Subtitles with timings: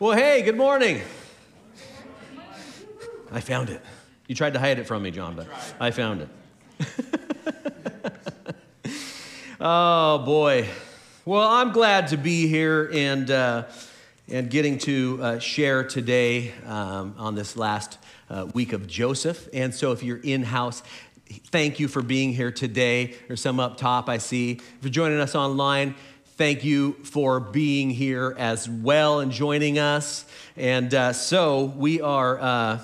[0.00, 1.02] Well, hey, good morning.
[3.32, 3.82] I found it.
[4.28, 5.48] You tried to hide it from me, John, but
[5.80, 6.28] I found it.
[9.60, 10.68] oh, boy.
[11.24, 13.64] Well, I'm glad to be here and, uh,
[14.28, 17.98] and getting to uh, share today um, on this last
[18.30, 19.48] uh, week of Joseph.
[19.52, 20.84] And so, if you're in house,
[21.50, 23.16] thank you for being here today.
[23.26, 24.52] There's some up top I see.
[24.52, 25.96] If you're joining us online,
[26.38, 30.24] thank you for being here as well and joining us.
[30.56, 32.78] And uh, so we are uh,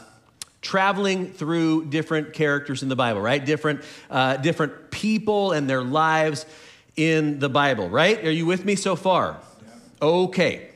[0.61, 3.43] traveling through different characters in the Bible, right?
[3.43, 6.47] Different, uh, different people and their lives
[6.97, 8.25] in the Bible, right?
[8.25, 9.39] Are you with me so far?
[10.03, 10.69] Okay.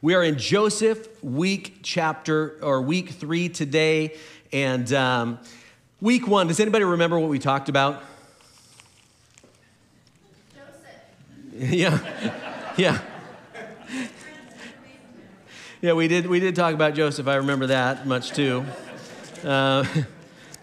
[0.00, 4.16] We are in Joseph, week chapter or week three today.
[4.52, 5.40] And um,
[6.00, 8.04] week one, does anybody remember what we talked about?
[11.58, 11.98] Yeah.
[12.78, 12.98] Yeah.
[15.82, 17.28] Yeah, we did, we did talk about Joseph.
[17.28, 18.64] I remember that much too.
[19.44, 19.84] Uh,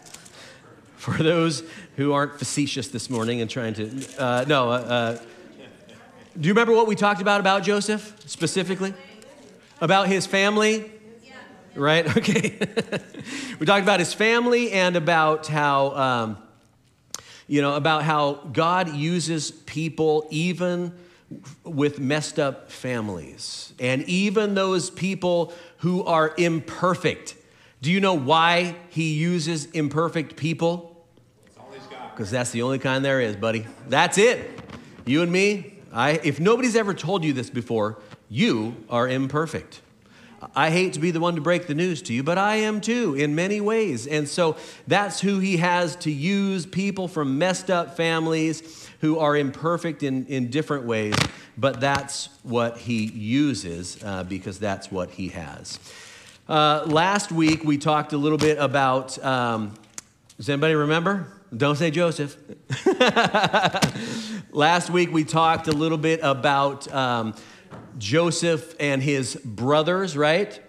[0.98, 1.62] for those
[1.98, 5.18] who aren't facetious this morning and trying to, uh, no, uh, uh,
[6.40, 8.94] do you remember what we talked about about Joseph specifically?
[9.82, 10.92] About his family?
[11.76, 12.06] Right?
[12.18, 12.58] Okay.
[13.60, 15.96] we talked about his family and about how.
[15.96, 16.49] Um,
[17.50, 20.94] you know, about how God uses people even
[21.64, 27.36] with messed up families and even those people who are imperfect.
[27.82, 31.06] Do you know why he uses imperfect people?
[32.12, 33.66] Because that's the only kind there is, buddy.
[33.88, 34.48] That's it.
[35.06, 37.98] You and me, I, if nobody's ever told you this before,
[38.30, 39.82] you are imperfect.
[40.56, 42.80] I hate to be the one to break the news to you, but I am
[42.80, 44.08] too in many ways.
[44.08, 44.56] And so
[44.88, 50.26] that's who he has to use people from messed up families who are imperfect in,
[50.28, 51.16] in different ways,
[51.58, 55.80] but that's what he uses uh, because that's what he has.
[56.48, 59.74] Uh, last week we talked a little bit about, um,
[60.38, 61.28] does anybody remember?
[61.56, 62.38] Don't say Joseph.
[64.52, 66.92] last week we talked a little bit about.
[66.94, 67.36] Um,
[67.98, 70.60] Joseph and his brothers, right?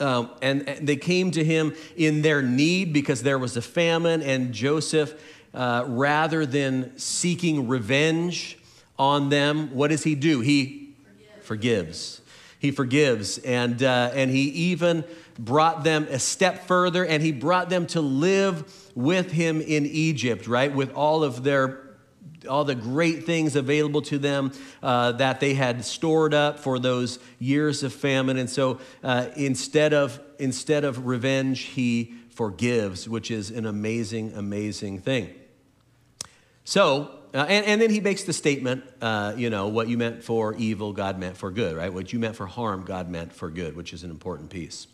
[0.00, 4.22] Um, and, and, they came to him in their need because there was a famine,
[4.22, 5.14] and Joseph,
[5.54, 8.58] uh, rather than seeking revenge
[8.98, 10.40] on them, what does he do?
[10.40, 11.46] He forgives.
[11.46, 12.20] forgives.
[12.58, 15.04] He forgives, and, uh, and he even
[15.38, 20.46] brought them a step further, and he brought them to live with him in Egypt,
[20.46, 20.72] right?
[20.72, 21.81] With all of their
[22.46, 27.18] all the great things available to them uh, that they had stored up for those
[27.38, 28.36] years of famine.
[28.36, 35.00] And so uh, instead, of, instead of revenge, he forgives, which is an amazing, amazing
[35.00, 35.30] thing.
[36.64, 40.22] So, uh, and, and then he makes the statement, uh, you know, what you meant
[40.22, 41.92] for evil, God meant for good, right?
[41.92, 44.86] What you meant for harm, God meant for good, which is an important piece.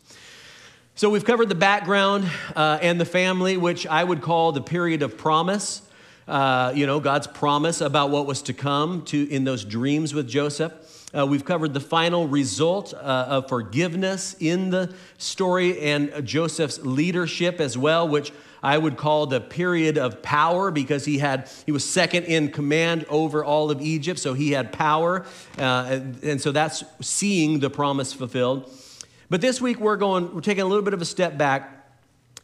[0.95, 5.03] So we've covered the background uh, and the family, which I would call the period
[5.03, 5.83] of promise
[6.29, 10.29] uh, you know, God's promise about what was to come to, in those dreams with
[10.29, 10.73] Joseph.
[11.17, 17.61] Uh, we've covered the final result uh, of forgiveness in the story and Joseph's leadership
[17.61, 18.31] as well, which
[18.63, 23.07] I would call the period of power because he had he was second in command
[23.09, 25.25] over all of Egypt, so he had power,
[25.59, 28.71] uh, and, and so that's seeing the promise fulfilled.
[29.31, 31.89] But this week we're going we're taking a little bit of a step back,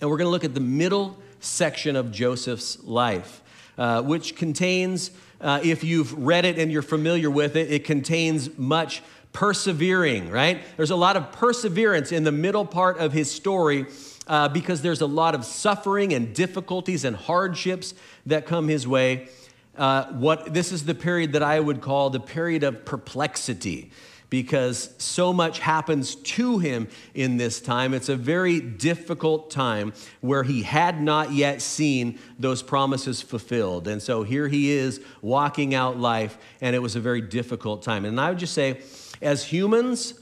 [0.01, 3.43] and we're going to look at the middle section of Joseph's life.
[3.77, 8.57] Uh, which contains, uh, if you've read it and you're familiar with it, it contains
[8.57, 9.03] much
[9.33, 10.63] persevering, right?
[10.77, 13.87] There's a lot of perseverance in the middle part of his story
[14.29, 17.95] uh, because there's a lot of suffering and difficulties and hardships
[18.27, 19.29] that come his way.
[19.77, 23.91] Uh, what this is the period that I would call the period of perplexity
[24.35, 27.95] because so much happens to him in this time.
[27.95, 33.87] It's a very difficult time where he had not yet seen those promises fulfilled.
[33.87, 38.05] And so here he is walking out life, and it was a very difficult time.
[38.05, 38.81] And I would just say,
[39.23, 40.15] as humans,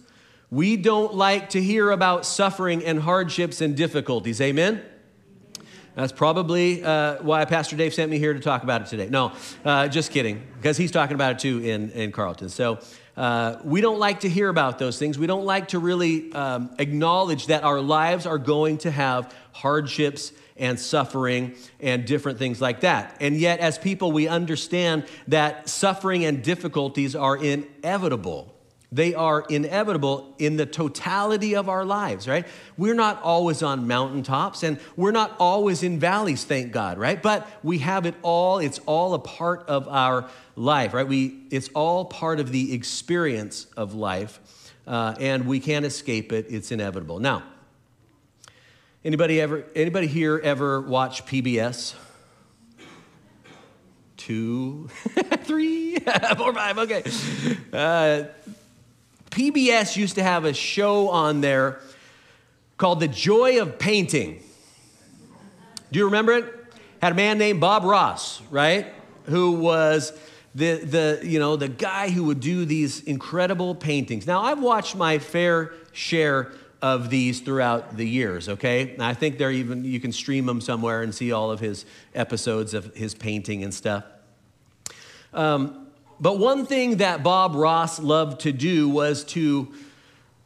[0.51, 4.43] we don't like to hear about suffering and hardships and difficulties.
[4.43, 4.83] Amen?
[5.95, 9.09] That's probably uh, why Pastor Dave sent me here to talk about it today.
[9.09, 9.33] No,
[9.65, 12.51] uh, just kidding, because he's talking about it too in, in Carlton.
[12.51, 12.79] So
[13.17, 15.19] uh, we don't like to hear about those things.
[15.19, 20.33] We don't like to really um, acknowledge that our lives are going to have hardships
[20.57, 23.17] and suffering and different things like that.
[23.21, 28.52] And yet, as people, we understand that suffering and difficulties are inevitable.
[28.93, 32.47] They are inevitable in the totality of our lives, right?
[32.77, 37.21] We're not always on mountaintops and we're not always in valleys, thank God, right?
[37.23, 38.59] But we have it all.
[38.59, 41.09] It's all a part of our life, right?
[41.09, 44.39] We, it's all part of the experience of life.
[44.87, 46.47] uh, and we can't escape it.
[46.51, 47.19] It's inevitable.
[47.19, 47.45] Now,
[49.05, 51.95] anybody ever, anybody here ever watch PBS?
[54.17, 54.89] Two,
[55.45, 55.97] three,
[56.37, 56.79] four, five.
[56.79, 57.03] Okay.
[57.73, 58.25] Uh,
[59.33, 61.81] PBS used to have a show on there
[62.77, 64.43] called The Joy of Painting.
[65.91, 66.55] Do you remember it?
[67.01, 68.93] Had a man named Bob Ross, right?
[69.25, 70.13] Who was
[70.55, 74.27] the, the, you know, the guy who would do these incredible paintings.
[74.27, 76.53] Now, I've watched my fair share
[76.83, 78.95] of these throughout the years, okay?
[78.99, 82.75] I think they're even, you can stream them somewhere and see all of his episodes
[82.75, 84.05] of his painting and stuff.
[85.33, 85.82] Um,
[86.23, 89.75] but one thing that Bob Ross loved to do was to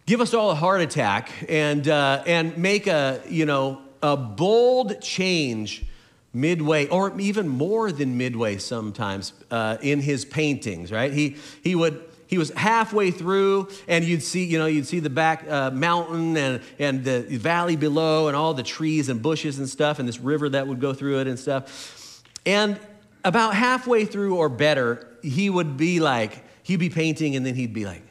[0.07, 5.03] give us all a heart attack and, uh, and make a, you know, a bold
[5.03, 5.85] change
[6.33, 11.13] midway, or even more than midway sometimes uh, in his paintings, right?
[11.13, 15.11] He, he would he was halfway through and you'd see you know you'd see the
[15.11, 19.69] back uh, mountain and, and the valley below and all the trees and bushes and
[19.69, 22.81] stuff and this river that would go through it and stuff and
[23.27, 27.75] about halfway through or better he would be like he'd be painting and then he'd
[27.75, 28.03] be like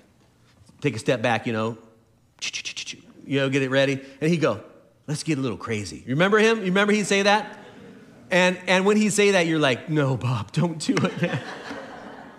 [0.82, 1.78] take a step back you know
[3.26, 4.62] you know get it ready and he'd go
[5.08, 7.60] let's get a little crazy you remember him you remember he'd say that
[8.32, 11.40] and, and when he'd say that, you're like, no, Bob, don't do it,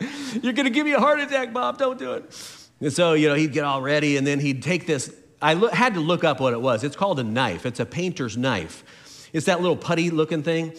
[0.43, 2.69] you're going to give me a heart attack, Bob, don't do it.
[2.81, 5.15] And so, you know, he'd get all ready and then he'd take this.
[5.41, 6.85] I lo- had to look up what it was.
[6.85, 7.65] It's called a knife.
[7.65, 8.85] It's a painter's knife.
[9.33, 10.75] It's that little putty looking thing.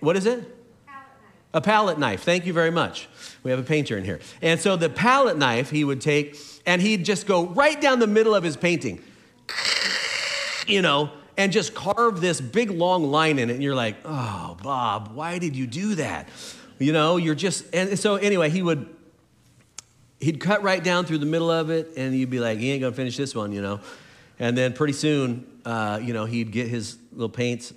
[0.00, 0.55] What is it?
[1.56, 2.22] A palette knife.
[2.22, 3.08] Thank you very much.
[3.42, 4.20] We have a painter in here.
[4.42, 6.36] And so the palette knife he would take
[6.66, 9.02] and he'd just go right down the middle of his painting.
[10.68, 13.52] You know, and just carve this big long line in it.
[13.52, 16.28] And you're like, oh, Bob, why did you do that?
[16.80, 18.92] You know, you're just, and so anyway, he would,
[20.18, 22.80] he'd cut right down through the middle of it, and you'd be like, he ain't
[22.80, 23.78] gonna finish this one, you know.
[24.40, 27.72] And then pretty soon, uh, you know, he'd get his little paints,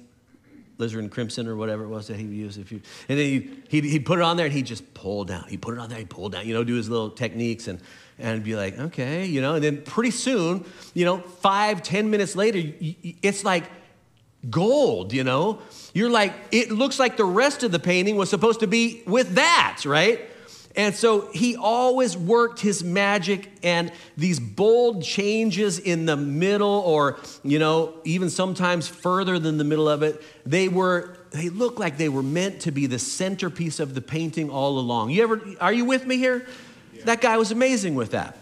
[0.79, 2.57] alizarin crimson or whatever it was that he would use.
[2.57, 5.25] If you, and then he'd, he'd, he'd put it on there and he'd just pull
[5.25, 5.45] down.
[5.49, 7.79] He'd put it on there, he'd pull down, you know, do his little techniques and,
[8.17, 12.35] and be like, okay, you know, and then pretty soon, you know, five, ten minutes
[12.35, 12.73] later,
[13.21, 13.65] it's like
[14.49, 15.59] gold, you know?
[15.93, 19.35] You're like, it looks like the rest of the painting was supposed to be with
[19.35, 20.28] that, right?
[20.79, 27.19] And so he always worked his magic and these bold changes in the middle, or,
[27.43, 31.97] you know, even sometimes further than the middle of it, they were, they look like
[31.97, 35.09] they were meant to be the centerpiece of the painting all along.
[35.09, 36.47] You ever, are you with me here?
[37.03, 38.37] That guy was amazing with that.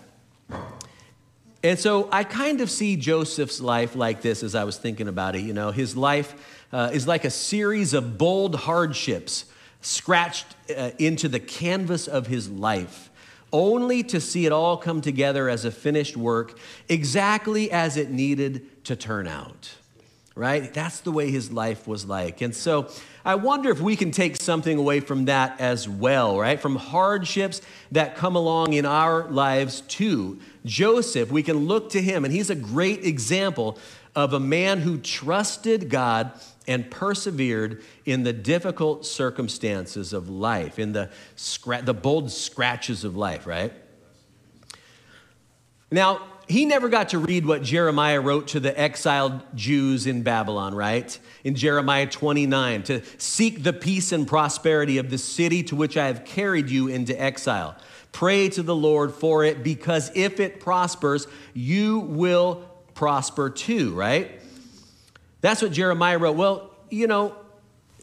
[1.64, 5.36] And so I kind of see Joseph's life like this as I was thinking about
[5.36, 5.42] it.
[5.42, 6.36] You know, his life
[6.72, 9.46] uh, is like a series of bold hardships
[9.82, 10.46] scratched
[10.76, 13.10] uh, into the canvas of his life,
[13.54, 16.58] only to see it all come together as a finished work,
[16.90, 19.76] exactly as it needed to turn out.
[20.36, 20.72] Right?
[20.72, 22.42] That's the way his life was like.
[22.42, 22.90] And so
[23.26, 26.62] I wonder if we can take something away from that as well, right?
[26.62, 30.40] From hardships that come along in our lives too.
[30.64, 33.80] Joseph, we can look to him, and he's a great example
[34.18, 36.32] of a man who trusted God
[36.68, 43.16] and persevered in the difficult circumstances of life, in the, scra- the bold scratches of
[43.16, 43.72] life, right?
[45.92, 50.74] Now, he never got to read what Jeremiah wrote to the exiled Jews in Babylon,
[50.74, 51.18] right?
[51.44, 56.08] In Jeremiah 29, to seek the peace and prosperity of the city to which I
[56.08, 57.76] have carried you into exile.
[58.14, 62.67] Pray to the Lord for it, because if it prospers, you will
[62.98, 64.42] prosper too, right?
[65.42, 66.36] That's what Jeremiah wrote.
[66.36, 67.36] Well, you know,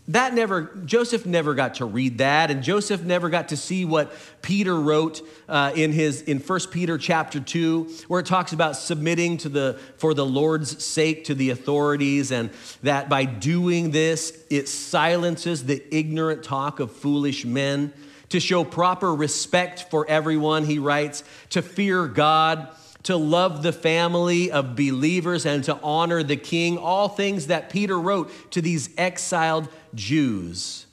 [0.08, 4.12] that never joseph never got to read that and joseph never got to see what
[4.42, 9.38] peter wrote uh, in his in 1 peter chapter 2 where it talks about submitting
[9.38, 12.50] to the for the lord's sake to the authorities and
[12.82, 17.90] that by doing this it silences the ignorant talk of foolish men
[18.28, 22.68] to show proper respect for everyone he writes to fear god
[23.04, 27.99] to love the family of believers and to honor the king, all things that Peter
[27.99, 30.87] wrote to these exiled Jews.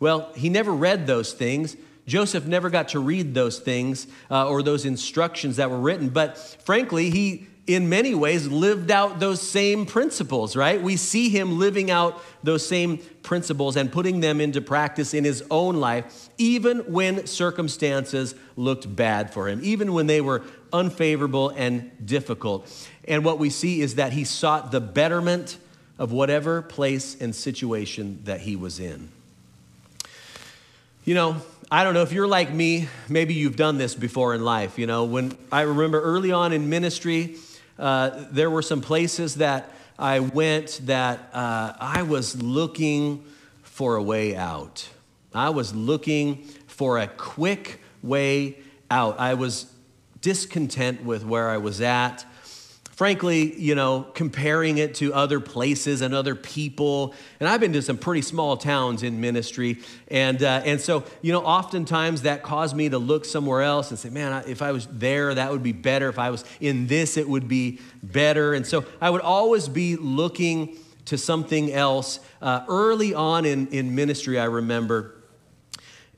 [0.00, 1.76] Well, he never read those things.
[2.06, 6.38] Joseph never got to read those things uh, or those instructions that were written, but
[6.64, 10.82] frankly, he in many ways lived out those same principles, right?
[10.82, 15.44] We see him living out those same principles and putting them into practice in his
[15.50, 21.90] own life, even when circumstances looked bad for him, even when they were unfavorable and
[22.04, 22.70] difficult.
[23.06, 25.58] And what we see is that he sought the betterment
[25.98, 29.10] of whatever place and situation that he was in.
[31.04, 31.36] You know,
[31.70, 34.78] I don't know if you're like me, maybe you've done this before in life.
[34.78, 37.36] You know, when I remember early on in ministry,
[37.78, 43.24] uh, there were some places that I went that uh, I was looking
[43.62, 44.88] for a way out.
[45.34, 48.58] I was looking for a quick way
[48.90, 49.20] out.
[49.20, 49.72] I was
[50.20, 52.24] discontent with where I was at
[53.00, 57.14] frankly, you know, comparing it to other places and other people.
[57.40, 59.78] And I've been to some pretty small towns in ministry.
[60.08, 63.98] And, uh, and so, you know, oftentimes that caused me to look somewhere else and
[63.98, 66.10] say, man, if I was there, that would be better.
[66.10, 68.52] If I was in this, it would be better.
[68.52, 72.20] And so I would always be looking to something else.
[72.42, 75.14] Uh, early on in, in ministry, I remember.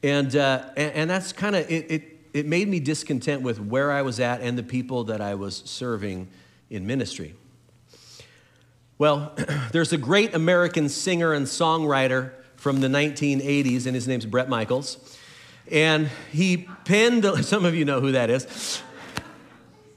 [0.03, 3.91] And, uh, and, and that's kind of, it, it, it made me discontent with where
[3.91, 6.29] I was at and the people that I was serving
[6.71, 7.35] in ministry.
[8.99, 9.35] Well,
[9.73, 15.19] there's a great American singer and songwriter from the 1980s, and his name's Bret Michaels.
[15.71, 18.83] And he penned, some of you know who that is.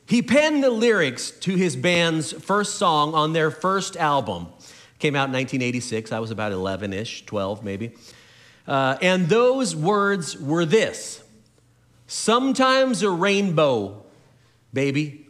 [0.07, 4.47] He penned the lyrics to his band's first song on their first album.
[4.99, 6.11] Came out in 1986.
[6.11, 7.93] I was about 11 ish, 12 maybe.
[8.67, 11.23] Uh, and those words were this
[12.07, 14.03] Sometimes a rainbow,
[14.73, 15.25] baby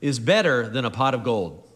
[0.00, 1.66] is better than a pot of gold.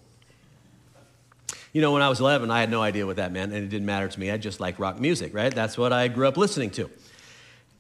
[1.72, 3.68] You know, when I was 11, I had no idea what that meant, and it
[3.68, 4.30] didn't matter to me.
[4.30, 5.52] I just liked rock music, right?
[5.52, 6.88] That's what I grew up listening to.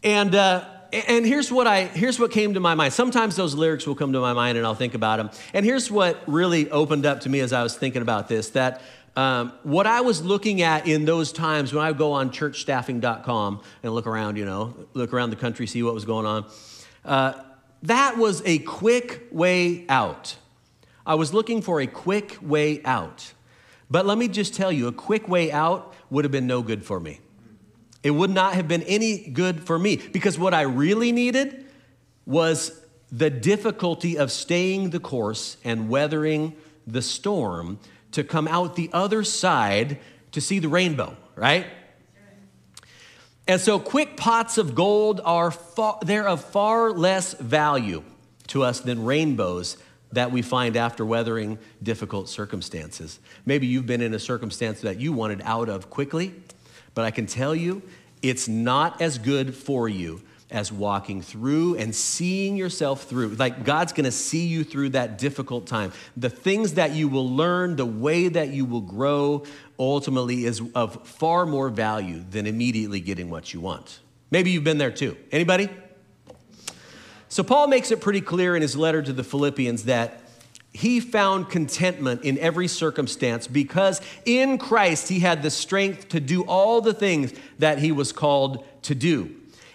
[0.02, 2.92] And, uh, and here's what I here's what came to my mind.
[2.92, 5.30] Sometimes those lyrics will come to my mind, and I'll think about them.
[5.52, 8.80] And here's what really opened up to me as I was thinking about this: that
[9.16, 13.60] um, what I was looking at in those times when I would go on churchstaffing.com
[13.82, 16.46] and look around, you know, look around the country, see what was going on.
[17.04, 17.34] Uh,
[17.82, 20.36] that was a quick way out.
[21.06, 23.32] I was looking for a quick way out.
[23.90, 26.84] But let me just tell you, a quick way out would have been no good
[26.84, 27.20] for me.
[28.02, 31.66] It would not have been any good for me because what I really needed
[32.26, 32.80] was
[33.12, 36.56] the difficulty of staying the course and weathering
[36.86, 37.78] the storm
[38.14, 39.98] to come out the other side
[40.32, 41.66] to see the rainbow, right?
[43.46, 48.02] And so quick pots of gold are far, they're of far less value
[48.48, 49.76] to us than rainbows
[50.12, 53.18] that we find after weathering difficult circumstances.
[53.44, 56.34] Maybe you've been in a circumstance that you wanted out of quickly,
[56.94, 57.82] but I can tell you
[58.22, 63.30] it's not as good for you as walking through and seeing yourself through.
[63.30, 65.92] Like God's gonna see you through that difficult time.
[66.16, 69.44] The things that you will learn, the way that you will grow,
[69.78, 74.00] ultimately is of far more value than immediately getting what you want.
[74.30, 75.16] Maybe you've been there too.
[75.32, 75.68] Anybody?
[77.28, 80.20] So Paul makes it pretty clear in his letter to the Philippians that
[80.72, 86.42] he found contentment in every circumstance because in Christ he had the strength to do
[86.42, 89.34] all the things that he was called to do.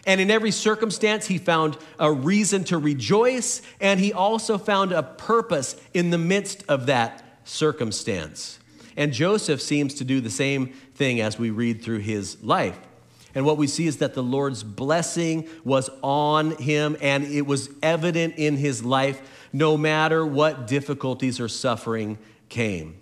[0.10, 5.04] And in every circumstance, he found a reason to rejoice, and he also found a
[5.04, 8.58] purpose in the midst of that circumstance.
[8.98, 12.76] And Joseph seems to do the same thing as we read through his life.
[13.36, 17.70] And what we see is that the Lord's blessing was on him, and it was
[17.84, 19.22] evident in his life
[19.54, 22.18] no matter what difficulties or suffering
[22.50, 22.96] came.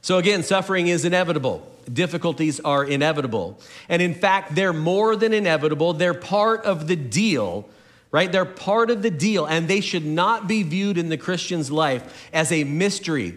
[0.00, 1.70] So, again, suffering is inevitable.
[1.92, 3.60] Difficulties are inevitable.
[3.88, 7.68] And in fact, they're more than inevitable, they're part of the deal,
[8.10, 8.30] right?
[8.30, 12.28] They're part of the deal, and they should not be viewed in the Christian's life
[12.32, 13.36] as a mystery.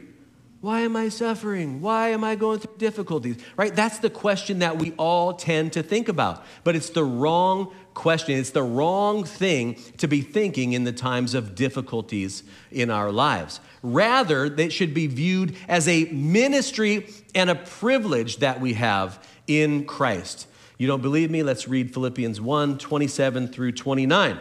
[0.62, 1.82] Why am I suffering?
[1.82, 3.38] Why am I going through difficulties?
[3.58, 3.76] Right?
[3.76, 6.46] That's the question that we all tend to think about.
[6.64, 8.38] But it's the wrong question.
[8.38, 13.60] It's the wrong thing to be thinking in the times of difficulties in our lives.
[13.84, 19.86] Rather, they should be viewed as a ministry and a privilege that we have in
[19.86, 20.48] Christ.
[20.78, 21.44] You don't believe me?
[21.44, 24.40] Let's read Philippians 1 27 through 29.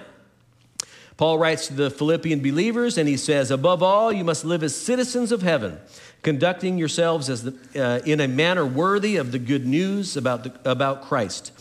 [1.20, 4.74] Paul writes to the Philippian believers and he says, Above all, you must live as
[4.74, 5.78] citizens of heaven,
[6.22, 10.70] conducting yourselves as the, uh, in a manner worthy of the good news about, the,
[10.70, 11.52] about Christ.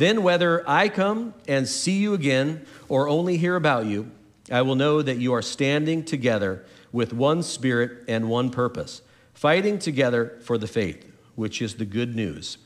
[0.00, 4.10] Then, whether I come and see you again or only hear about you,
[4.50, 9.02] I will know that you are standing together with one spirit and one purpose,
[9.34, 11.04] fighting together for the faith,
[11.34, 12.56] which is the good news.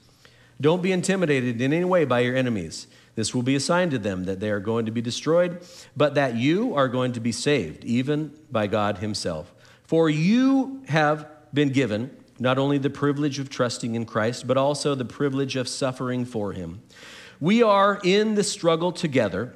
[0.61, 2.87] Don't be intimidated in any way by your enemies.
[3.17, 5.61] This will be a sign to them that they are going to be destroyed,
[5.97, 9.53] but that you are going to be saved, even by God Himself.
[9.83, 14.95] For you have been given not only the privilege of trusting in Christ, but also
[14.95, 16.81] the privilege of suffering for Him.
[17.45, 19.53] We are in the struggle together.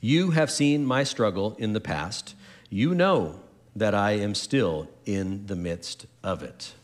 [0.00, 2.36] You have seen my struggle in the past.
[2.70, 3.40] You know
[3.74, 6.74] that I am still in the midst of it.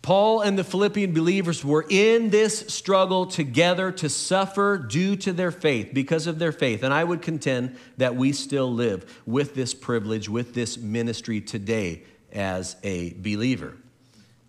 [0.00, 5.50] Paul and the Philippian believers were in this struggle together to suffer due to their
[5.50, 6.84] faith, because of their faith.
[6.84, 12.04] And I would contend that we still live with this privilege, with this ministry today
[12.32, 13.76] as a believer.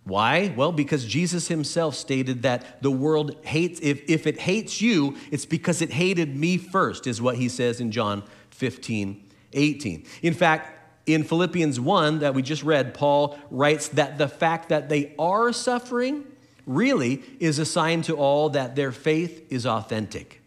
[0.04, 0.52] Why?
[0.56, 5.46] Well, because Jesus himself stated that the world hates, if, if it hates you, it's
[5.46, 10.06] because it hated me first, is what he says in John 15, 18.
[10.22, 14.88] In fact, in Philippians 1 that we just read, Paul writes that the fact that
[14.88, 16.24] they are suffering
[16.66, 20.40] really is a sign to all that their faith is authentic.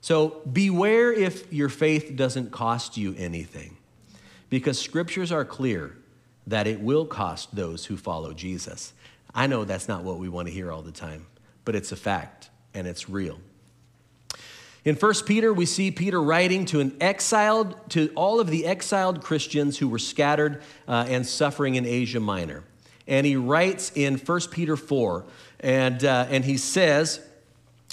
[0.00, 3.76] So beware if your faith doesn't cost you anything,
[4.50, 5.96] because scriptures are clear
[6.46, 8.92] that it will cost those who follow Jesus.
[9.34, 11.26] I know that's not what we want to hear all the time,
[11.64, 13.38] but it's a fact and it's real.
[14.84, 19.22] In 1 Peter, we see Peter writing to an exiled, to all of the exiled
[19.22, 22.64] Christians who were scattered uh, and suffering in Asia Minor.
[23.06, 25.24] And he writes in 1 Peter 4,
[25.60, 27.20] and, uh, and he says,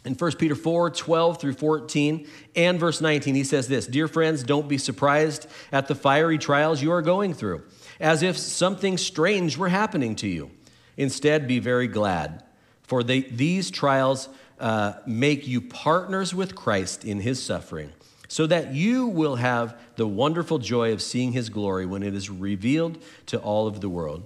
[0.05, 4.43] in 1 Peter 4, 12 through 14, and verse 19, he says this Dear friends,
[4.43, 7.63] don't be surprised at the fiery trials you are going through,
[7.99, 10.51] as if something strange were happening to you.
[10.97, 12.43] Instead, be very glad,
[12.83, 14.29] for they, these trials
[14.59, 17.91] uh, make you partners with Christ in his suffering,
[18.27, 22.29] so that you will have the wonderful joy of seeing his glory when it is
[22.29, 24.23] revealed to all of the world.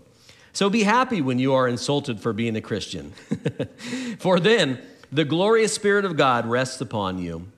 [0.52, 3.12] So be happy when you are insulted for being a Christian,
[4.20, 7.52] for then the glorious Spirit of God rests upon you.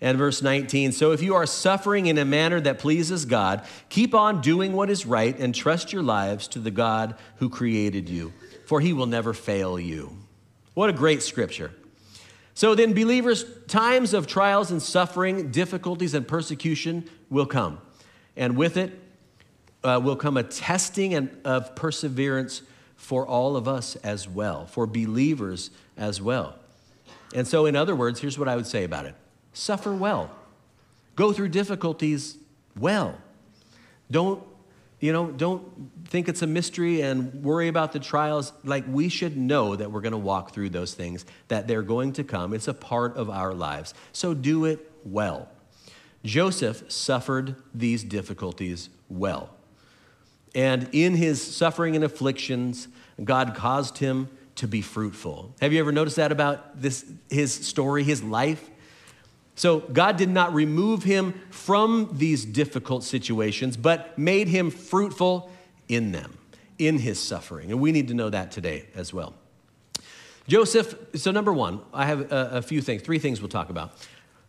[0.00, 4.14] And verse 19, so if you are suffering in a manner that pleases God, keep
[4.14, 8.32] on doing what is right and trust your lives to the God who created you,
[8.64, 10.16] for he will never fail you.
[10.74, 11.72] What a great scripture.
[12.54, 17.80] So then, believers, times of trials and suffering, difficulties and persecution will come.
[18.36, 18.92] And with it
[19.82, 22.62] uh, will come a testing and, of perseverance
[22.96, 26.56] for all of us as well, for believers as well.
[27.34, 29.14] And so, in other words, here's what I would say about it
[29.58, 30.30] suffer well,
[31.16, 32.38] go through difficulties
[32.76, 33.18] well.
[34.10, 34.42] Don't
[35.00, 35.64] you know, don't
[36.06, 38.52] think it's a mystery and worry about the trials.
[38.64, 42.14] Like, we should know that we're going to walk through those things, that they're going
[42.14, 42.52] to come.
[42.52, 43.94] It's a part of our lives.
[44.12, 45.48] So do it well.
[46.24, 49.50] Joseph suffered these difficulties well.
[50.52, 52.88] And in his suffering and afflictions,
[53.22, 55.54] God caused him to be fruitful.
[55.60, 58.68] Have you ever noticed that about this his story, his life?
[59.58, 65.50] So God did not remove him from these difficult situations, but made him fruitful
[65.88, 66.38] in them,
[66.78, 67.72] in his suffering.
[67.72, 69.34] And we need to know that today as well.
[70.46, 73.92] Joseph, so number one, I have a, a few things, three things we'll talk about.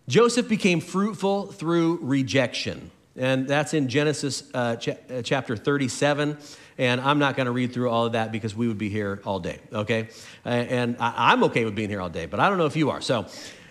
[0.08, 2.92] Joseph became fruitful through rejection.
[3.16, 6.38] And that's in Genesis uh, ch- uh, chapter 37.
[6.78, 9.22] And I'm not going to read through all of that because we would be here
[9.26, 10.10] all day, okay?
[10.46, 12.92] And I- I'm okay with being here all day, but I don't know if you
[12.92, 13.02] are.
[13.02, 13.26] So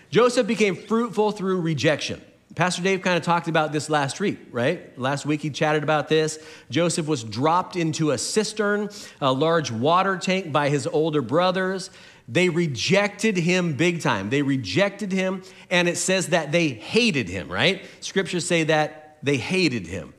[0.09, 2.21] Joseph became fruitful through rejection.
[2.55, 4.97] Pastor Dave kind of talked about this last week, right?
[4.99, 6.39] Last week he chatted about this.
[6.69, 8.89] Joseph was dropped into a cistern,
[9.21, 11.91] a large water tank by his older brothers.
[12.27, 14.29] They rejected him big time.
[14.29, 17.85] They rejected him, and it says that they hated him, right?
[18.01, 20.13] Scriptures say that they hated him.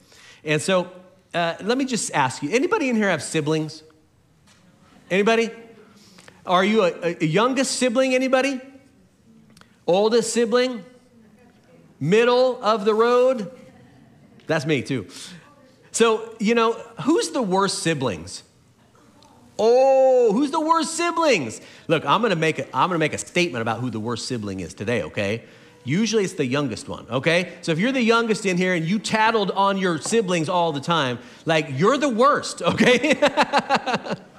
[0.44, 0.90] And so
[1.34, 3.82] uh, let me just ask you anybody in here have siblings?
[5.10, 5.50] Anybody?
[6.46, 8.14] Are you a, a youngest sibling?
[8.14, 8.60] Anybody?
[9.90, 10.84] Oldest sibling?
[11.98, 13.50] Middle of the road?
[14.46, 15.08] That's me too.
[15.90, 18.44] So, you know, who's the worst siblings?
[19.58, 21.60] Oh, who's the worst siblings?
[21.88, 24.60] Look, I'm gonna make a, I'm gonna make a statement about who the worst sibling
[24.60, 25.42] is today, okay?
[25.82, 27.54] Usually it's the youngest one, okay?
[27.62, 30.80] So if you're the youngest in here and you tattled on your siblings all the
[30.80, 33.16] time, like you're the worst, okay?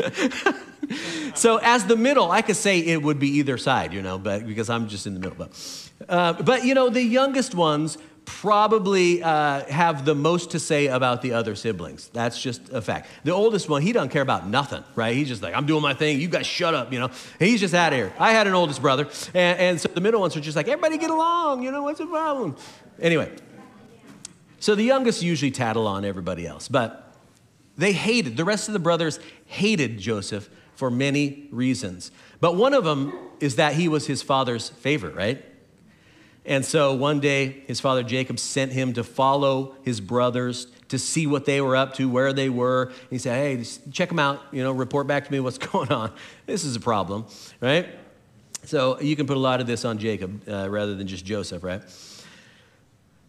[1.34, 4.46] so as the middle, I could say it would be either side, you know, but
[4.46, 5.36] because I'm just in the middle.
[5.36, 10.86] But, uh, but you know, the youngest ones probably uh, have the most to say
[10.86, 12.08] about the other siblings.
[12.12, 13.08] That's just a fact.
[13.24, 15.14] The oldest one, he doesn't care about nothing, right?
[15.14, 16.20] He's just like, I'm doing my thing.
[16.20, 17.10] You guys shut up, you know.
[17.38, 18.12] He's just out of here.
[18.18, 20.96] I had an oldest brother, and, and so the middle ones are just like, everybody
[20.96, 22.56] get along, you know, what's the problem?
[23.00, 23.30] Anyway,
[24.60, 27.09] so the youngest usually tattle on everybody else, but
[27.76, 32.10] they hated, the rest of the brothers hated Joseph for many reasons.
[32.40, 35.44] But one of them is that he was his father's favorite, right?
[36.44, 41.26] And so one day, his father Jacob sent him to follow his brothers to see
[41.26, 42.92] what they were up to, where they were.
[43.10, 46.12] He said, Hey, check them out, you know, report back to me what's going on.
[46.46, 47.26] This is a problem,
[47.60, 47.88] right?
[48.64, 51.62] So you can put a lot of this on Jacob uh, rather than just Joseph,
[51.62, 51.82] right?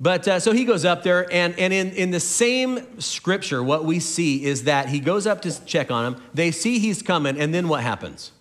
[0.01, 3.85] But uh, so he goes up there, and, and in, in the same scripture, what
[3.85, 6.23] we see is that he goes up to check on him.
[6.33, 8.31] They see he's coming, and then what happens?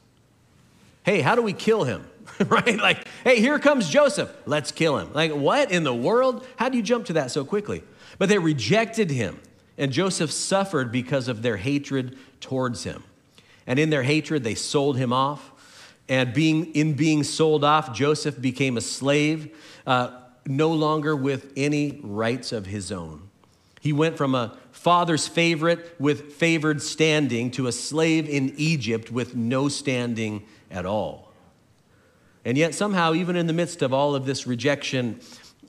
[1.02, 2.06] Hey, how do we kill him?
[2.46, 2.78] right?
[2.78, 4.34] Like, hey, here comes Joseph.
[4.46, 5.12] Let's kill him.
[5.12, 6.46] Like, what in the world?
[6.56, 7.82] How do you jump to that so quickly?
[8.18, 9.38] But they rejected him,
[9.76, 13.04] and Joseph suffered because of their hatred towards him.
[13.66, 15.52] And in their hatred, they sold him off.
[16.08, 19.54] And being, in being sold off, Joseph became a slave.
[19.86, 23.28] Uh, no longer with any rights of his own.
[23.80, 29.34] He went from a father's favorite with favored standing to a slave in Egypt with
[29.34, 31.32] no standing at all.
[32.44, 35.20] And yet, somehow, even in the midst of all of this rejection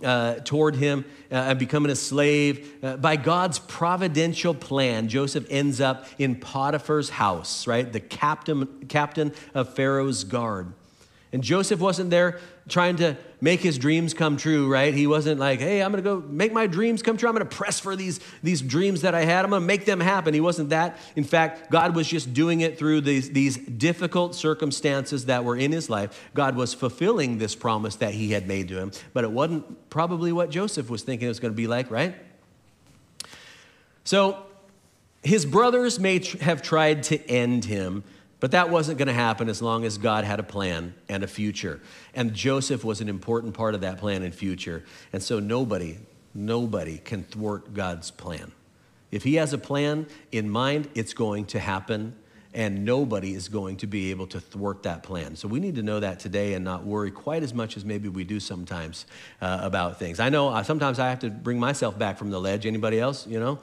[0.03, 5.81] uh, toward him uh, and becoming a slave, uh, by God's providential plan, Joseph ends
[5.81, 7.91] up in Potiphar's house, right?
[7.91, 10.73] The captain, captain of Pharaoh's guard.
[11.33, 12.39] And Joseph wasn't there
[12.71, 14.93] trying to make his dreams come true, right?
[14.93, 17.27] He wasn't like, hey, I'm gonna go make my dreams come true.
[17.27, 19.43] I'm gonna press for these, these dreams that I had.
[19.43, 20.33] I'm gonna make them happen.
[20.33, 20.97] He wasn't that.
[21.15, 25.71] In fact, God was just doing it through these, these difficult circumstances that were in
[25.71, 26.29] his life.
[26.33, 30.31] God was fulfilling this promise that he had made to him, but it wasn't probably
[30.31, 32.15] what Joseph was thinking it was gonna be like, right?
[34.03, 34.45] So
[35.23, 38.03] his brothers may tr- have tried to end him
[38.41, 41.27] but that wasn't going to happen as long as God had a plan and a
[41.27, 41.79] future.
[42.15, 44.83] And Joseph was an important part of that plan and future.
[45.13, 45.99] And so nobody,
[46.33, 48.51] nobody can thwart God's plan.
[49.11, 52.15] If he has a plan in mind, it's going to happen,
[52.53, 55.35] and nobody is going to be able to thwart that plan.
[55.35, 58.09] So we need to know that today and not worry quite as much as maybe
[58.09, 59.05] we do sometimes
[59.39, 60.19] uh, about things.
[60.19, 62.65] I know uh, sometimes I have to bring myself back from the ledge.
[62.65, 63.59] Anybody else, you know?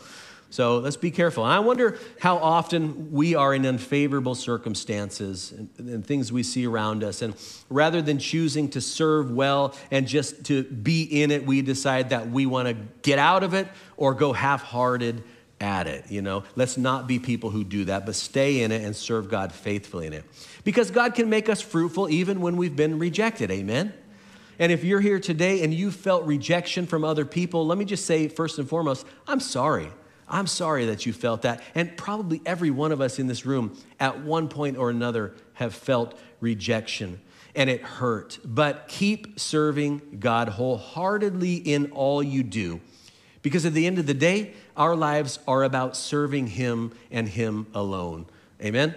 [0.50, 1.44] So let's be careful.
[1.44, 6.66] And I wonder how often we are in unfavorable circumstances and, and, things we see
[6.66, 7.20] around us.
[7.20, 7.34] And
[7.68, 12.30] rather than choosing to serve well and just to be in it, we decide that
[12.30, 15.22] we want to get out of it or go half hearted
[15.60, 16.10] at it.
[16.10, 19.28] You know, let's not be people who do that, but stay in it and serve
[19.28, 20.24] God faithfully in it.
[20.64, 23.50] Because God can make us fruitful even when we've been rejected.
[23.50, 23.92] Amen.
[24.58, 28.06] And if you're here today and you felt rejection from other people, let me just
[28.06, 29.88] say, first and foremost, I'm sorry.
[30.28, 31.62] I'm sorry that you felt that.
[31.74, 35.74] And probably every one of us in this room at one point or another have
[35.74, 37.20] felt rejection
[37.54, 38.38] and it hurt.
[38.44, 42.80] But keep serving God wholeheartedly in all you do.
[43.42, 47.66] Because at the end of the day, our lives are about serving Him and Him
[47.74, 48.26] alone.
[48.62, 48.94] Amen?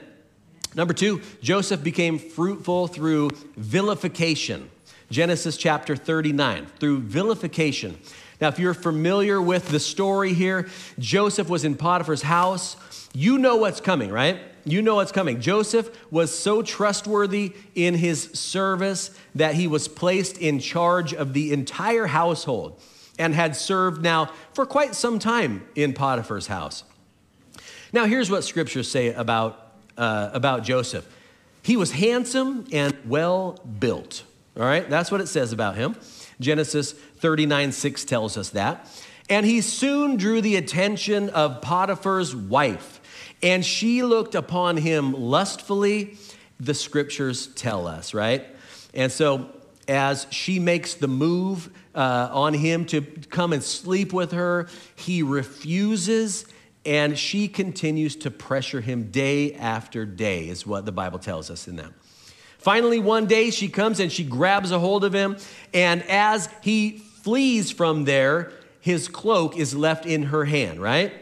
[0.75, 4.69] Number two, Joseph became fruitful through vilification.
[5.09, 7.99] Genesis chapter 39, through vilification.
[8.41, 12.75] Now, if you're familiar with the story here, Joseph was in Potiphar's house.
[13.13, 14.39] You know what's coming, right?
[14.65, 15.39] You know what's coming.
[15.39, 21.53] Joseph was so trustworthy in his service that he was placed in charge of the
[21.53, 22.81] entire household
[23.19, 26.83] and had served now for quite some time in Potiphar's house.
[27.93, 31.07] Now, here's what scriptures say about, uh, about Joseph
[31.63, 34.23] he was handsome and well built.
[34.57, 35.95] All right, that's what it says about him.
[36.39, 38.87] Genesis 39 6 tells us that.
[39.29, 42.99] And he soon drew the attention of Potiphar's wife,
[43.41, 46.17] and she looked upon him lustfully,
[46.59, 48.45] the scriptures tell us, right?
[48.93, 49.49] And so,
[49.87, 55.23] as she makes the move uh, on him to come and sleep with her, he
[55.23, 56.45] refuses
[56.85, 61.67] and she continues to pressure him day after day, is what the Bible tells us
[61.67, 61.91] in that.
[62.57, 65.37] Finally, one day she comes and she grabs a hold of him,
[65.73, 71.13] and as he flees from there, his cloak is left in her hand, right?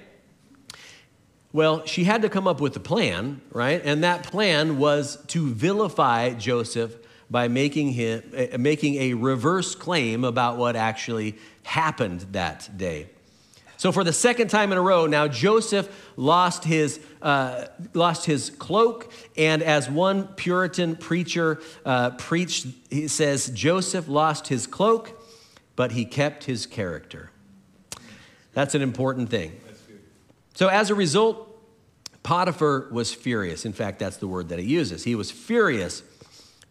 [1.52, 3.82] Well, she had to come up with a plan, right?
[3.84, 6.96] And that plan was to vilify Joseph
[7.30, 13.10] by making him uh, making a reverse claim about what actually happened that day.
[13.78, 18.50] So for the second time in a row, now Joseph lost his, uh, lost his
[18.50, 19.10] cloak.
[19.38, 25.19] And as one Puritan preacher uh, preached, he says, Joseph lost his cloak,
[25.80, 27.32] but he kept his character.
[28.52, 29.58] That's an important thing.
[30.54, 31.58] So as a result,
[32.22, 33.64] Potiphar was furious.
[33.64, 35.06] In fact, that's the word that he uses.
[35.06, 36.04] He was furious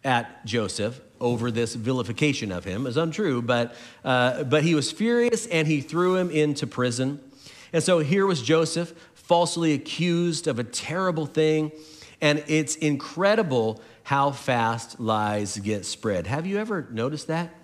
[0.03, 3.73] at Joseph over this vilification of him is untrue, but,
[4.05, 7.19] uh, but he was furious and he threw him into prison.
[7.73, 11.71] And so here was Joseph falsely accused of a terrible thing.
[12.21, 16.27] And it's incredible how fast lies get spread.
[16.27, 17.55] Have you ever noticed that?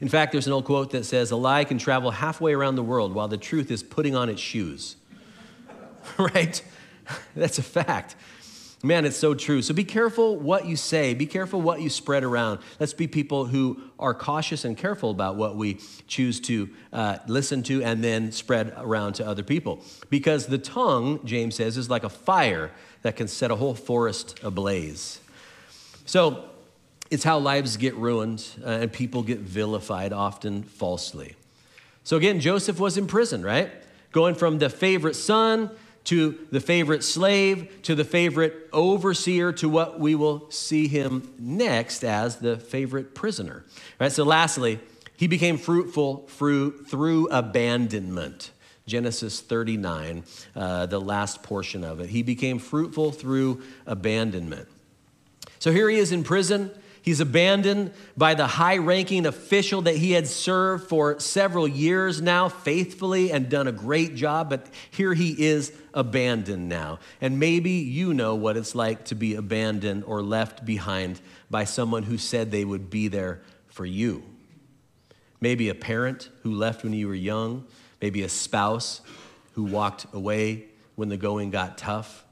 [0.00, 2.82] In fact, there's an old quote that says, A lie can travel halfway around the
[2.82, 4.96] world while the truth is putting on its shoes.
[6.18, 6.62] right?
[7.34, 8.16] That's a fact.
[8.82, 9.60] Man, it's so true.
[9.60, 11.12] So be careful what you say.
[11.12, 12.60] Be careful what you spread around.
[12.78, 17.62] Let's be people who are cautious and careful about what we choose to uh, listen
[17.64, 19.84] to and then spread around to other people.
[20.08, 22.70] Because the tongue, James says, is like a fire
[23.02, 25.20] that can set a whole forest ablaze.
[26.06, 26.49] So
[27.10, 31.34] it's how lives get ruined uh, and people get vilified, often falsely.
[32.04, 33.70] So again, Joseph was in prison, right?
[34.12, 35.70] Going from the favorite son
[36.04, 42.04] to the favorite slave, to the favorite overseer, to what we will see him next
[42.04, 43.64] as the favorite prisoner.
[43.98, 44.10] Right?
[44.10, 44.80] So, lastly,
[45.16, 48.50] he became fruitful through, through abandonment.
[48.86, 50.24] Genesis 39,
[50.56, 52.08] uh, the last portion of it.
[52.08, 54.66] He became fruitful through abandonment.
[55.60, 56.70] So here he is in prison.
[57.02, 62.48] He's abandoned by the high ranking official that he had served for several years now,
[62.48, 64.50] faithfully, and done a great job.
[64.50, 66.98] But here he is abandoned now.
[67.20, 72.02] And maybe you know what it's like to be abandoned or left behind by someone
[72.02, 74.22] who said they would be there for you.
[75.40, 77.66] Maybe a parent who left when you were young,
[78.02, 79.00] maybe a spouse
[79.54, 82.26] who walked away when the going got tough.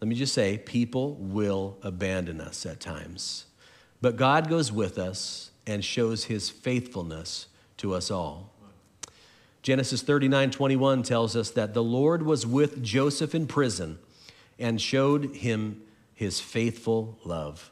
[0.00, 3.46] Let me just say, people will abandon us at times.
[4.02, 7.46] But God goes with us and shows his faithfulness
[7.78, 8.50] to us all.
[9.62, 13.98] Genesis 39 21 tells us that the Lord was with Joseph in prison
[14.58, 15.82] and showed him
[16.14, 17.70] his faithful love.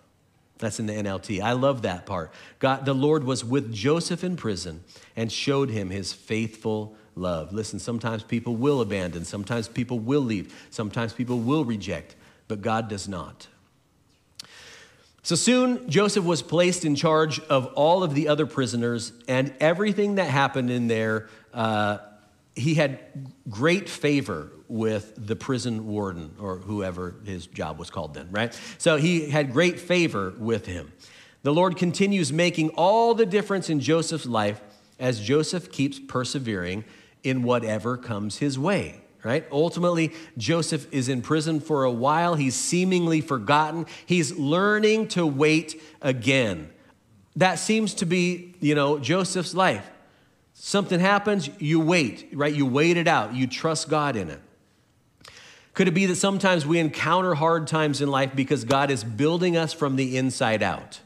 [0.58, 1.40] That's in the NLT.
[1.40, 2.32] I love that part.
[2.58, 4.84] God, the Lord was with Joseph in prison
[5.16, 7.52] and showed him his faithful love.
[7.52, 12.14] Listen, sometimes people will abandon, sometimes people will leave, sometimes people will reject,
[12.46, 13.48] but God does not.
[15.22, 20.14] So soon, Joseph was placed in charge of all of the other prisoners, and everything
[20.14, 21.98] that happened in there, uh,
[22.56, 22.98] he had
[23.48, 28.59] great favor with the prison warden or whoever his job was called then, right?
[28.78, 30.92] So he had great favor with him.
[31.42, 34.61] The Lord continues making all the difference in Joseph's life
[34.98, 36.85] as Joseph keeps persevering
[37.22, 39.44] in whatever comes his way right?
[39.50, 42.35] Ultimately, Joseph is in prison for a while.
[42.35, 43.87] He's seemingly forgotten.
[44.06, 46.70] He's learning to wait again.
[47.37, 49.88] That seems to be, you know, Joseph's life.
[50.54, 52.54] Something happens, you wait, right?
[52.54, 53.35] You wait it out.
[53.35, 54.40] You trust God in it.
[55.72, 59.56] Could it be that sometimes we encounter hard times in life because God is building
[59.56, 61.00] us from the inside out?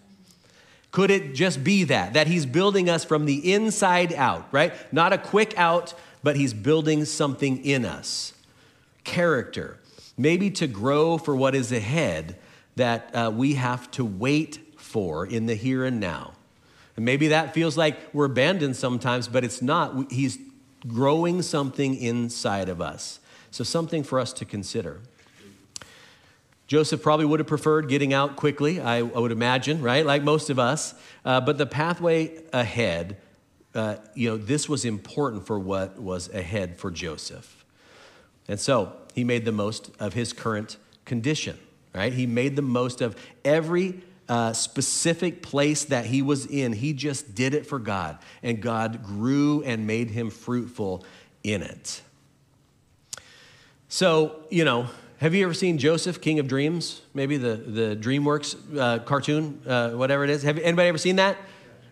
[0.90, 2.14] Could it just be that?
[2.14, 4.72] That He's building us from the inside out, right?
[4.92, 5.92] Not a quick out,
[6.24, 8.32] but He's building something in us
[9.04, 9.78] character,
[10.16, 12.36] maybe to grow for what is ahead
[12.76, 16.32] that uh, we have to wait for in the here and now.
[16.96, 20.10] And maybe that feels like we're abandoned sometimes, but it's not.
[20.10, 20.38] He's
[20.86, 23.20] growing something inside of us.
[23.50, 25.00] So, something for us to consider.
[26.66, 30.04] Joseph probably would have preferred getting out quickly, I, would imagine, right?
[30.04, 30.94] Like most of us.
[31.24, 33.18] Uh, but the pathway ahead
[33.74, 37.64] uh, you know, this was important for what was ahead for Joseph.
[38.48, 41.58] And so he made the most of his current condition,
[41.94, 42.12] right?
[42.12, 46.72] He made the most of every uh, specific place that he was in.
[46.72, 51.04] He just did it for God, and God grew and made him fruitful
[51.42, 52.00] in it.
[53.88, 57.02] So, you know, have you ever seen Joseph, King of Dreams?
[57.14, 60.42] Maybe the, the DreamWorks uh, cartoon, uh, whatever it is.
[60.42, 61.36] Have anybody ever seen that?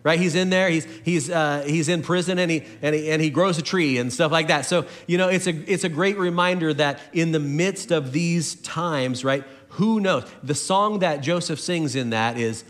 [0.03, 0.19] Right?
[0.19, 3.29] He's in there, he's, he's, uh, he's in prison, and he, and, he, and he
[3.29, 4.65] grows a tree and stuff like that.
[4.65, 8.55] So, you know, it's a, it's a great reminder that in the midst of these
[8.55, 10.29] times, right, who knows?
[10.43, 12.63] The song that Joseph sings in that is,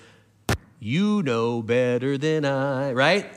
[0.80, 3.30] You know better than I, right?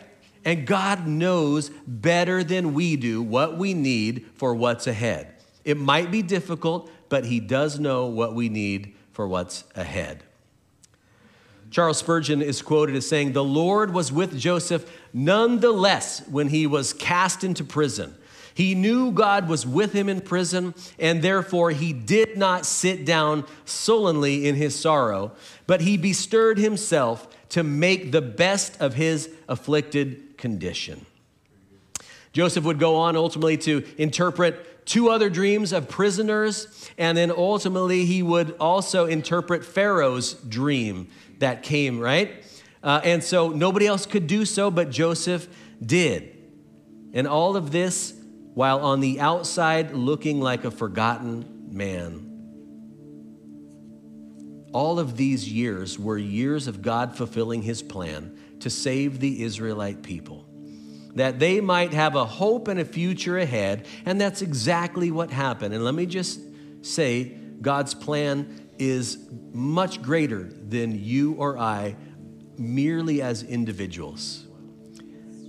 [0.45, 5.35] And God knows better than we do what we need for what's ahead.
[5.65, 10.23] It might be difficult, but He does know what we need for what's ahead.
[11.77, 16.95] Charles Spurgeon is quoted as saying, The Lord was with Joseph nonetheless when he was
[16.95, 18.15] cast into prison.
[18.55, 23.45] He knew God was with him in prison, and therefore he did not sit down
[23.67, 25.33] sullenly in his sorrow,
[25.67, 31.05] but he bestirred himself to make the best of his afflicted condition.
[32.33, 38.07] Joseph would go on ultimately to interpret two other dreams of prisoners, and then ultimately
[38.07, 41.09] he would also interpret Pharaoh's dream
[41.39, 42.45] that came, right?
[42.83, 45.49] Uh, and so nobody else could do so, but Joseph
[45.85, 46.37] did.
[47.13, 48.15] And all of this
[48.55, 52.23] while on the outside looking like a forgotten man.
[54.73, 60.03] All of these years were years of God fulfilling his plan to save the Israelite
[60.03, 60.47] people,
[61.15, 63.87] that they might have a hope and a future ahead.
[64.07, 65.75] And that's exactly what happened.
[65.75, 66.41] And let me just
[66.81, 67.25] say
[67.61, 69.19] God's plan is
[69.53, 71.97] much greater than you or I
[72.59, 74.47] merely as individuals.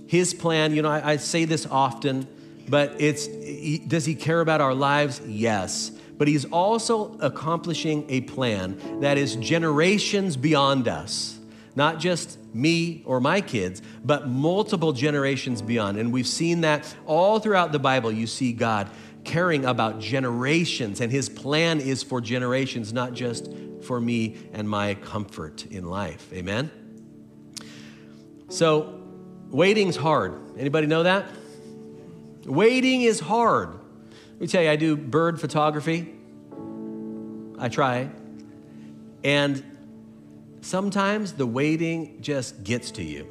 [0.06, 2.26] His plan, you know, I, I say this often,
[2.68, 5.20] but it's he, does he care about our lives?
[5.26, 5.90] Yes.
[6.16, 11.38] But he's also accomplishing a plan that is generations beyond us.
[11.76, 15.96] Not just me or my kids, but multiple generations beyond.
[15.96, 18.10] And we've seen that all throughout the Bible.
[18.10, 18.90] You see God
[19.28, 24.94] caring about generations, and his plan is for generations, not just for me and my
[24.94, 26.32] comfort in life.
[26.32, 26.70] Amen?
[28.48, 29.02] So,
[29.50, 30.58] waiting's hard.
[30.58, 31.26] Anybody know that?
[32.46, 33.78] Waiting is hard.
[34.32, 36.14] Let me tell you, I do bird photography.
[37.58, 38.08] I try.
[39.22, 39.62] And
[40.60, 43.28] sometimes the waiting just gets to you.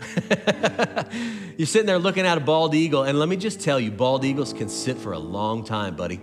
[1.58, 4.26] You're sitting there looking at a bald eagle, and let me just tell you, bald
[4.26, 6.20] eagles can sit for a long time, buddy.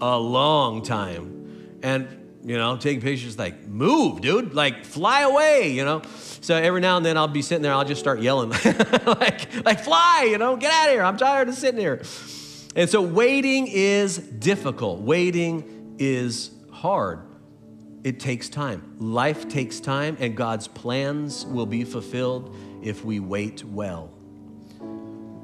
[0.00, 1.78] A long time.
[1.82, 2.08] And,
[2.44, 6.02] you know, taking pictures like, move, dude, like fly away, you know?
[6.40, 8.50] So every now and then I'll be sitting there, I'll just start yelling,
[9.06, 11.02] like, like, fly, you know, get out of here.
[11.02, 12.02] I'm tired of sitting here.
[12.76, 15.00] And so waiting is difficult.
[15.00, 17.20] Waiting is hard.
[18.02, 18.96] It takes time.
[18.98, 24.10] Life takes time, and God's plans will be fulfilled if we wait well.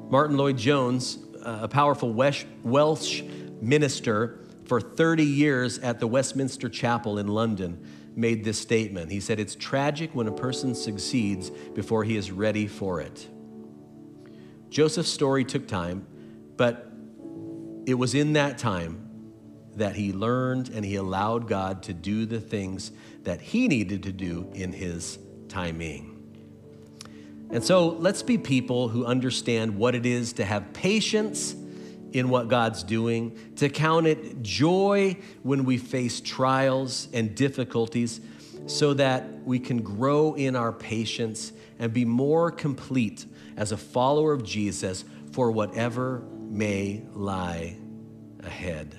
[0.09, 3.23] Martyn Lloyd-Jones, uh, a powerful Welsh
[3.61, 9.11] minister for 30 years at the Westminster Chapel in London, made this statement.
[9.11, 13.29] He said, It's tragic when a person succeeds before he is ready for it.
[14.71, 16.07] Joseph's story took time,
[16.57, 16.90] but
[17.85, 19.06] it was in that time
[19.77, 22.91] that he learned and he allowed God to do the things
[23.23, 26.12] that he needed to do in his timing.
[27.51, 31.55] And so let's be people who understand what it is to have patience
[32.12, 38.21] in what God's doing, to count it joy when we face trials and difficulties,
[38.67, 44.33] so that we can grow in our patience and be more complete as a follower
[44.33, 47.77] of Jesus for whatever may lie
[48.41, 48.99] ahead.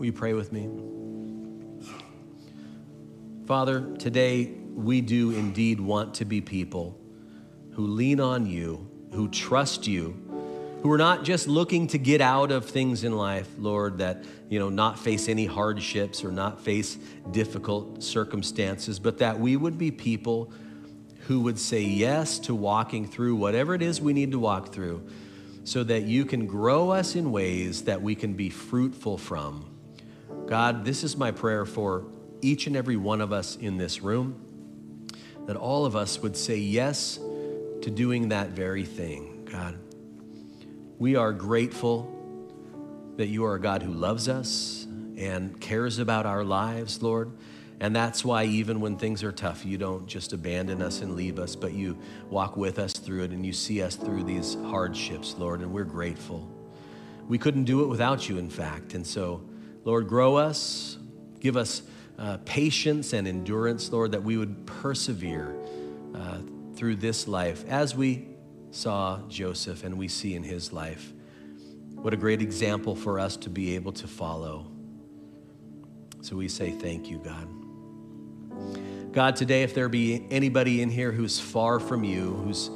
[0.00, 0.66] Will you pray with me?
[3.46, 6.98] Father, today we do indeed want to be people
[7.72, 10.16] who lean on you, who trust you,
[10.82, 14.58] who are not just looking to get out of things in life, Lord, that, you
[14.58, 16.96] know, not face any hardships or not face
[17.30, 20.50] difficult circumstances, but that we would be people
[21.26, 25.06] who would say yes to walking through whatever it is we need to walk through
[25.64, 29.69] so that you can grow us in ways that we can be fruitful from.
[30.50, 32.06] God, this is my prayer for
[32.42, 34.34] each and every one of us in this room
[35.46, 37.20] that all of us would say yes
[37.82, 39.78] to doing that very thing, God.
[40.98, 42.12] We are grateful
[43.16, 47.30] that you are a God who loves us and cares about our lives, Lord.
[47.78, 51.38] And that's why, even when things are tough, you don't just abandon us and leave
[51.38, 51.96] us, but you
[52.28, 55.84] walk with us through it and you see us through these hardships, Lord, and we're
[55.84, 56.50] grateful.
[57.28, 58.94] We couldn't do it without you, in fact.
[58.94, 59.42] And so,
[59.84, 60.98] Lord, grow us,
[61.40, 61.82] give us
[62.18, 65.56] uh, patience and endurance, Lord, that we would persevere
[66.14, 66.38] uh,
[66.74, 68.28] through this life as we
[68.70, 71.12] saw Joseph and we see in his life.
[71.94, 74.66] What a great example for us to be able to follow.
[76.22, 77.48] So we say thank you, God.
[79.12, 82.70] God, today, if there be anybody in here who's far from you, who's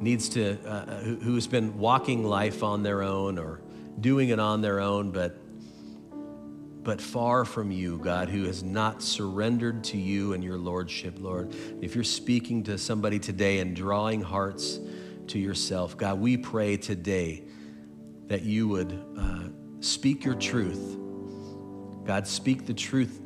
[0.00, 3.60] needs to, uh, uh who's been walking life on their own or
[4.00, 5.36] doing it on their own, but
[6.84, 11.54] but far from you, God, who has not surrendered to you and your lordship, Lord.
[11.80, 14.78] If you're speaking to somebody today and drawing hearts
[15.28, 17.44] to yourself, God, we pray today
[18.26, 19.48] that you would uh,
[19.80, 20.98] speak your truth.
[22.04, 23.22] God, speak the truth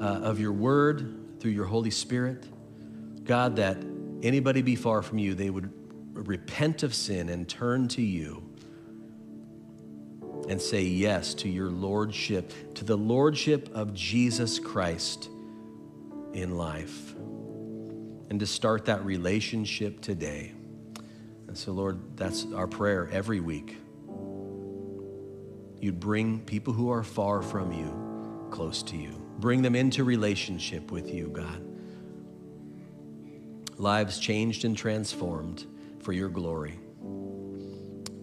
[0.00, 2.46] uh, of your word through your Holy Spirit.
[3.24, 3.78] God, that
[4.22, 5.72] anybody be far from you, they would
[6.12, 8.47] repent of sin and turn to you
[10.48, 15.28] and say yes to your lordship, to the lordship of Jesus Christ
[16.32, 17.14] in life,
[18.30, 20.52] and to start that relationship today.
[21.46, 23.76] And so, Lord, that's our prayer every week.
[25.80, 30.90] You'd bring people who are far from you close to you, bring them into relationship
[30.90, 31.62] with you, God.
[33.76, 35.66] Lives changed and transformed
[36.00, 36.80] for your glory.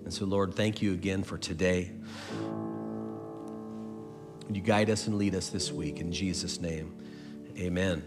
[0.05, 1.91] And so, Lord, thank you again for today.
[4.51, 6.95] You guide us and lead us this week in Jesus' name?
[7.57, 8.03] Amen.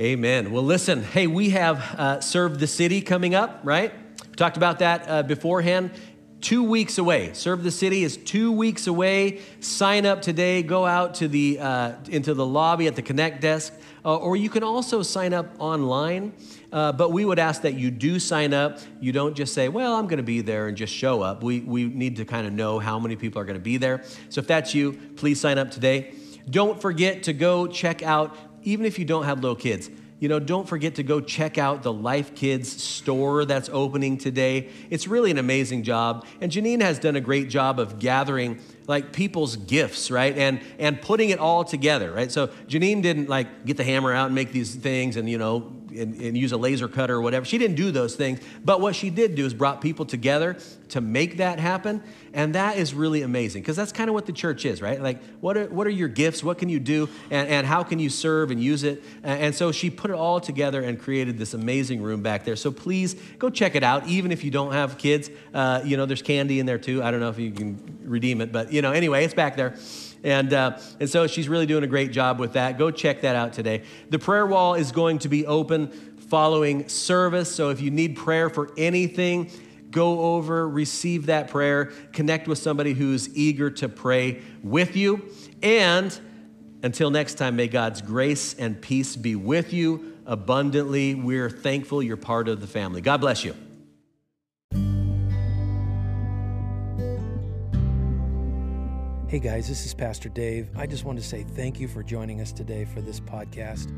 [0.00, 0.50] Amen.
[0.50, 3.92] Well, listen, hey, we have uh, served the city coming up, right?
[4.28, 5.92] We talked about that uh, beforehand.
[6.40, 7.32] two weeks away.
[7.32, 9.40] Serve the City is two weeks away.
[9.60, 10.62] Sign up today.
[10.62, 13.72] Go out to the uh, into the lobby at the Connect desk,
[14.06, 16.32] uh, or you can also sign up online.
[16.72, 18.78] Uh, but we would ask that you do sign up.
[19.00, 21.42] You don't just say, "Well, I'm going to be there," and just show up.
[21.42, 24.04] We we need to kind of know how many people are going to be there.
[24.28, 26.14] So if that's you, please sign up today.
[26.48, 30.38] Don't forget to go check out, even if you don't have little kids you know,
[30.38, 34.70] don't forget to go check out the Life Kids store that's opening today.
[34.88, 36.24] It's really an amazing job.
[36.40, 40.36] And Janine has done a great job of gathering like people's gifts, right?
[40.36, 42.30] And and putting it all together, right?
[42.30, 45.72] So Janine didn't like get the hammer out and make these things and you know
[45.98, 47.44] and, and, use a laser cutter or whatever.
[47.44, 48.40] She didn't do those things.
[48.64, 50.56] But what she did do is brought people together
[50.90, 52.02] to make that happen.
[52.32, 55.00] And that is really amazing because that's kind of what the church is, right?
[55.00, 56.44] Like, what are, what are your gifts?
[56.44, 57.08] What can you do?
[57.30, 59.02] And, and how can you serve and use it?
[59.22, 62.56] And, so she put it all together and created this amazing room back there.
[62.56, 65.30] So please go check it out, even if you don't have kids.
[65.54, 67.02] Uh, you know, there's candy in there too.
[67.02, 69.76] I don't know if you can redeem it, but you know, anyway, it's back there.
[70.26, 72.78] And, uh, and so she's really doing a great job with that.
[72.78, 73.84] Go check that out today.
[74.10, 75.86] The prayer wall is going to be open
[76.28, 77.54] following service.
[77.54, 79.52] So if you need prayer for anything,
[79.92, 85.30] go over, receive that prayer, connect with somebody who's eager to pray with you.
[85.62, 86.18] And
[86.82, 91.14] until next time, may God's grace and peace be with you abundantly.
[91.14, 93.00] We're thankful you're part of the family.
[93.00, 93.54] God bless you.
[99.36, 100.70] Hey guys, this is Pastor Dave.
[100.74, 103.92] I just want to say thank you for joining us today for this podcast.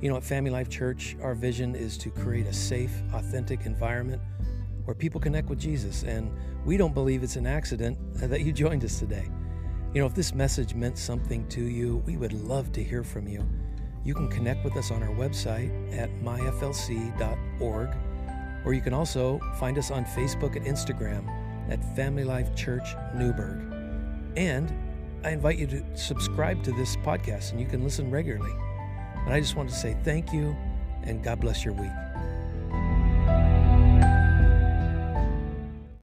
[0.00, 4.22] You know, at Family Life Church, our vision is to create a safe, authentic environment
[4.86, 6.02] where people connect with Jesus.
[6.04, 6.32] And
[6.64, 9.28] we don't believe it's an accident that you joined us today.
[9.92, 13.28] You know, if this message meant something to you, we would love to hear from
[13.28, 13.46] you.
[14.02, 17.90] You can connect with us on our website at myflc.org,
[18.64, 21.28] or you can also find us on Facebook and Instagram
[21.68, 23.69] at Family Life Church Newberg.
[24.36, 24.72] And
[25.24, 28.52] I invite you to subscribe to this podcast and you can listen regularly.
[29.24, 30.56] And I just want to say thank you
[31.02, 32.09] and God bless your week.